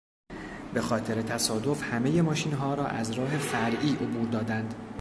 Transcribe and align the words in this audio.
به 0.73 0.81
خاطر 0.81 1.21
تصادف 1.21 1.83
همه 1.83 2.21
ماشینها 2.21 2.73
را 2.73 2.85
از 2.85 3.11
راه 3.11 3.37
فرعی 3.37 3.93
عبور 3.95 4.27
دادند. 4.27 4.73